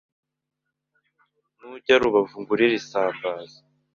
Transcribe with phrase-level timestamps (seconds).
[1.57, 3.57] Nujya rubavu ungurire Isambaza